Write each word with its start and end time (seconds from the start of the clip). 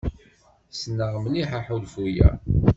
Ssneɣ 0.71 1.13
mliḥ 1.23 1.49
aḥulfu-a. 1.59 2.29